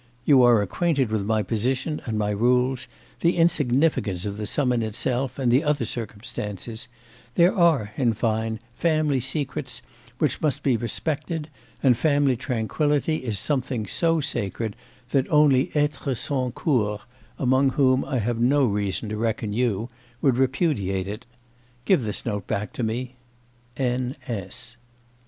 [0.25, 2.87] You are acquainted with my position and my rules,
[3.19, 6.87] the insignificance of the sum in itself and the other circumstances;
[7.35, 9.83] there are, in fine, family secrets
[10.17, 11.49] which must be respected,
[11.83, 14.75] and family tranquillity is something so sacred
[15.11, 16.97] that only êtres sans coeur
[17.37, 19.87] (among whom I have no reason to reckon you)
[20.19, 21.27] would repudiate it!
[21.85, 23.17] Give this note back to me.
[23.77, 24.15] N.
[24.27, 24.77] S.